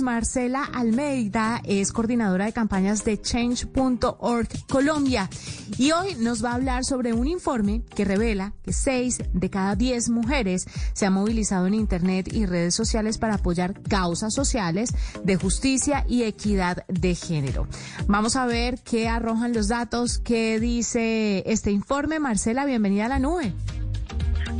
[0.00, 5.28] Marcela Almeida es coordinadora de campañas de Change.org Colombia
[5.76, 9.74] y hoy nos va a hablar sobre un informe que revela que seis de cada
[9.74, 15.34] diez mujeres se han movilizado en Internet y redes sociales para apoyar causas sociales de
[15.34, 17.66] justicia y equidad de género.
[18.06, 22.20] Vamos a ver qué arrojan los datos, qué dice este informe.
[22.20, 23.52] Marcela, bienvenida a la nube.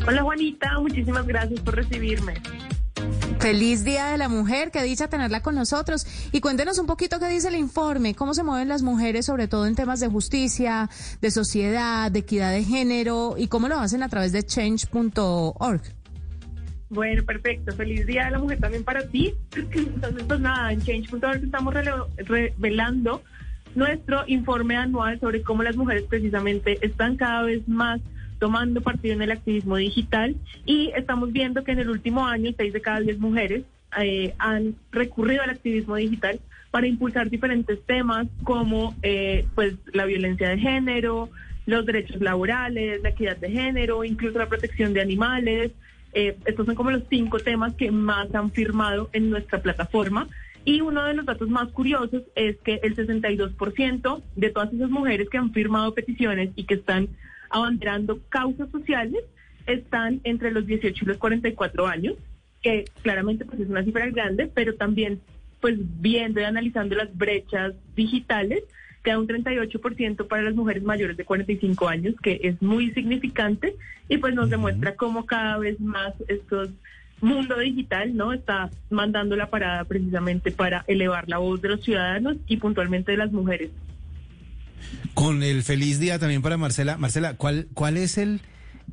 [0.05, 2.35] Hola Juanita, muchísimas gracias por recibirme.
[3.43, 6.07] Feliz Día de la Mujer, qué dicha tenerla con nosotros.
[6.31, 9.67] Y cuéntenos un poquito qué dice el informe, cómo se mueven las mujeres, sobre todo
[9.67, 10.89] en temas de justicia,
[11.21, 15.83] de sociedad, de equidad de género, y cómo lo hacen a través de change.org.
[16.89, 17.75] Bueno, perfecto.
[17.75, 19.35] Feliz Día de la Mujer también para ti.
[19.57, 23.23] Entonces, pues nada, en change.org estamos revelando
[23.75, 28.01] nuestro informe anual sobre cómo las mujeres precisamente están cada vez más
[28.43, 30.35] tomando partido en el activismo digital
[30.67, 33.63] y estamos viendo que en el último año seis de cada diez mujeres
[34.01, 36.41] eh, han recurrido al activismo digital
[36.73, 41.31] para impulsar diferentes temas como eh, pues la violencia de género,
[41.67, 45.71] los derechos laborales, la equidad de género, incluso la protección de animales.
[46.13, 50.27] Eh, estos son como los cinco temas que más han firmado en nuestra plataforma.
[50.65, 55.29] Y uno de los datos más curiosos es que el 62% de todas esas mujeres
[55.29, 57.09] que han firmado peticiones y que están
[57.53, 59.23] abanderando causas sociales
[59.67, 62.15] están entre los 18 y los 44 años,
[62.61, 65.21] que claramente pues es una cifra grande, pero también
[65.61, 68.65] pues viendo y analizando las brechas digitales,
[69.05, 73.77] queda un 38% para las mujeres mayores de 45 años, que es muy significante
[74.09, 76.71] y pues nos demuestra cómo cada vez más estos
[77.23, 82.37] mundo digital no está mandando la parada precisamente para elevar la voz de los ciudadanos
[82.47, 83.71] y puntualmente de las mujeres.
[85.15, 86.97] Con el feliz día también para Marcela.
[86.97, 88.41] Marcela, ¿cuál, cuál es el,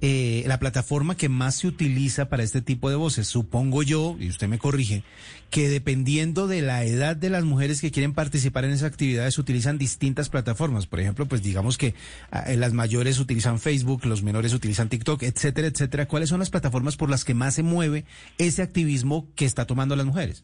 [0.01, 3.27] eh, la plataforma que más se utiliza para este tipo de voces?
[3.27, 5.03] Supongo yo, y usted me corrige,
[5.49, 9.77] que dependiendo de la edad de las mujeres que quieren participar en esas actividades, utilizan
[9.77, 10.87] distintas plataformas.
[10.87, 11.95] Por ejemplo, pues digamos que
[12.31, 16.07] ah, las mayores utilizan Facebook, los menores utilizan TikTok, etcétera, etcétera.
[16.07, 18.05] ¿Cuáles son las plataformas por las que más se mueve
[18.37, 20.43] ese activismo que está tomando las mujeres?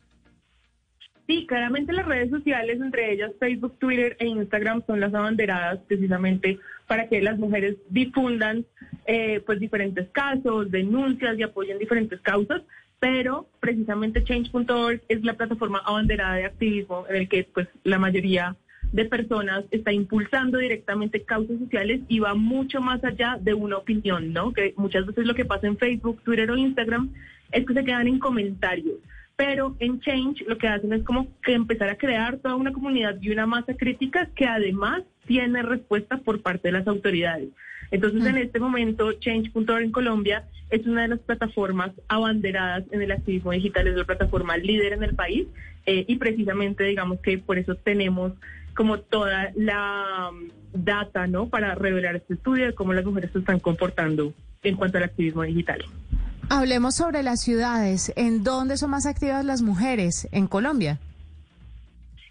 [1.27, 6.59] Sí, claramente las redes sociales, entre ellas Facebook, Twitter e Instagram, son las abanderadas precisamente
[6.87, 8.65] para que las mujeres difundan
[9.07, 12.61] eh, pues diferentes casos, denuncias y apoyen diferentes causas,
[12.99, 18.55] pero precisamente Change.org es la plataforma abanderada de activismo en el que pues la mayoría
[18.91, 24.31] de personas está impulsando directamente causas sociales y va mucho más allá de una opinión,
[24.31, 24.53] ¿no?
[24.53, 27.11] Que muchas veces lo que pasa en Facebook, Twitter o Instagram
[27.51, 28.99] es que se quedan en comentarios
[29.35, 33.17] pero en Change lo que hacen es como que empezar a crear toda una comunidad
[33.21, 37.49] y una masa crítica que además tiene respuesta por parte de las autoridades.
[37.91, 38.39] Entonces, en mm.
[38.39, 43.87] este momento, Change.org en Colombia es una de las plataformas abanderadas en el activismo digital,
[43.87, 45.47] es la plataforma líder en el país
[45.85, 48.33] eh, y precisamente, digamos que por eso tenemos
[48.75, 51.47] como toda la um, data, ¿no?
[51.47, 55.43] Para revelar este estudio de cómo las mujeres se están comportando en cuanto al activismo
[55.43, 55.85] digital.
[56.49, 58.13] Hablemos sobre las ciudades.
[58.15, 60.99] ¿En dónde son más activas las mujeres en Colombia?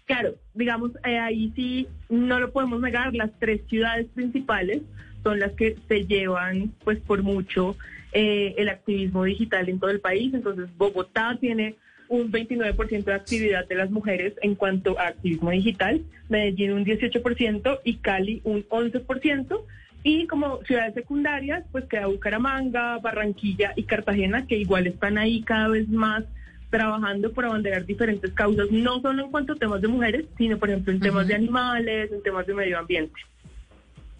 [0.05, 4.81] Claro, digamos, eh, ahí sí no lo podemos negar, las tres ciudades principales
[5.23, 7.75] son las que se llevan pues por mucho
[8.13, 10.33] eh, el activismo digital en todo el país.
[10.33, 11.75] Entonces, Bogotá tiene
[12.07, 17.79] un 29% de actividad de las mujeres en cuanto a activismo digital, Medellín un 18%
[17.83, 19.61] y Cali un 11%.
[20.07, 25.69] Y como ciudades secundarias, pues queda Bucaramanga, Barranquilla y Cartagena, que igual están ahí cada
[25.69, 26.23] vez más
[26.69, 30.69] trabajando por abanderar diferentes causas, no solo en cuanto a temas de mujeres, sino por
[30.69, 33.15] ejemplo en temas de animales, en temas de medio ambiente.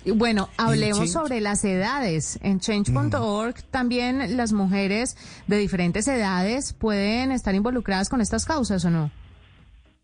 [0.08, 2.40] Bueno, hablemos sobre las edades.
[2.42, 5.16] En change.org también las mujeres
[5.46, 9.12] de diferentes edades pueden estar involucradas con estas causas o no?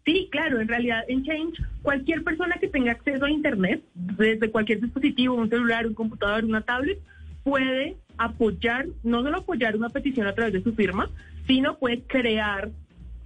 [0.06, 4.81] Sí, claro, en realidad en Change, cualquier persona que tenga acceso a Internet, desde cualquier
[4.81, 7.00] dispositivo, un celular, un computador, una tablet,
[7.44, 11.09] puede apoyar, no solo apoyar una petición a través de su firma,
[11.47, 12.72] sino puede crear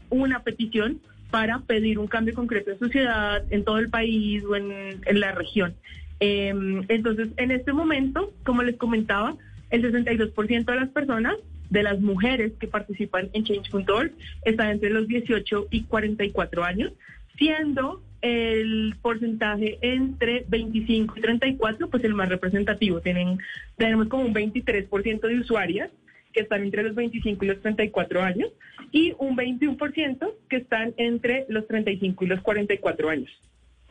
[0.10, 1.00] una petición
[1.32, 5.32] para pedir un cambio concreto en su ciudad, en todo el país o en, la
[5.32, 5.76] región.
[6.20, 9.36] Em, entonces, en este momento, como les comentaba,
[9.70, 11.36] el 62% de las personas
[11.70, 14.12] de las mujeres que participan en Change.org
[14.44, 16.94] están entre los 18 y 44 años,
[17.38, 23.02] siendo el porcentaje entre 25 y 34 pues el más representativo.
[23.02, 23.38] Tienen,
[23.78, 25.92] tenemos como un 23% de usuarias
[26.34, 28.50] que están entre los 25 y los 34 años
[28.92, 33.32] y un 21% que están entre los 35 y los 44 años.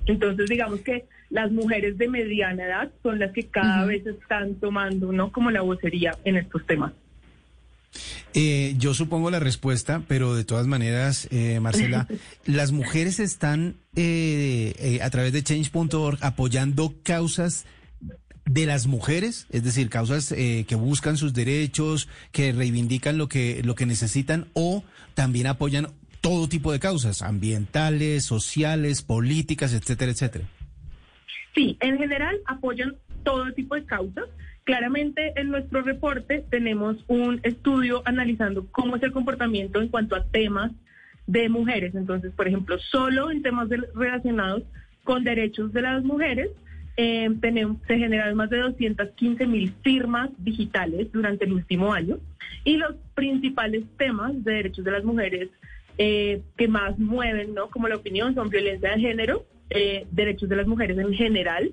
[0.06, 5.12] Entonces, digamos que las mujeres de mediana edad son las que cada vez están tomando,
[5.12, 5.32] ¿no?
[5.32, 6.92] Como la vocería en estos temas.
[8.34, 12.08] Eh, yo supongo la respuesta, pero de todas maneras, eh, Marcela,
[12.46, 17.64] las mujeres están eh, eh, a través de change.org apoyando causas
[18.44, 23.62] de las mujeres, es decir, causas eh, que buscan sus derechos, que reivindican lo que
[23.64, 24.84] lo que necesitan o
[25.14, 25.88] también apoyan
[26.20, 30.44] todo tipo de causas, ambientales, sociales, políticas, etcétera, etcétera.
[31.54, 34.24] Sí, en general apoyan todo tipo de causas.
[34.64, 40.24] Claramente en nuestro reporte tenemos un estudio analizando cómo es el comportamiento en cuanto a
[40.24, 40.72] temas
[41.26, 41.94] de mujeres.
[41.94, 44.62] Entonces, por ejemplo, solo en temas relacionados
[45.04, 46.48] con derechos de las mujeres,
[46.96, 52.18] eh, tenemos, se generaron más de 215 mil firmas digitales durante el último año.
[52.64, 55.50] Y los principales temas de derechos de las mujeres
[55.98, 57.68] eh, que más mueven, ¿no?
[57.68, 61.72] Como la opinión, son violencia de género, eh, derechos de las mujeres en general,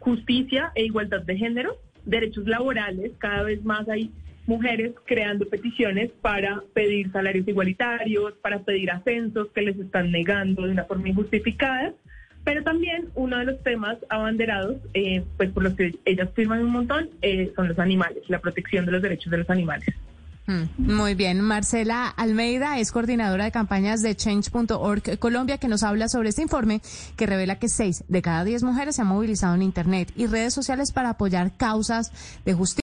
[0.00, 4.10] justicia e igualdad de género, derechos laborales, cada vez más hay
[4.46, 10.72] mujeres creando peticiones para pedir salarios igualitarios, para pedir ascensos que les están negando de
[10.72, 11.94] una forma injustificada,
[12.44, 16.70] pero también uno de los temas abanderados, eh, pues por los que ellas firman un
[16.70, 19.88] montón, eh, son los animales, la protección de los derechos de los animales.
[20.46, 21.40] Mm, Muy bien.
[21.40, 26.82] Marcela Almeida es coordinadora de campañas de Change.org Colombia, que nos habla sobre este informe
[27.16, 30.52] que revela que seis de cada diez mujeres se han movilizado en Internet y redes
[30.52, 32.10] sociales para apoyar causas
[32.44, 32.72] de justicia.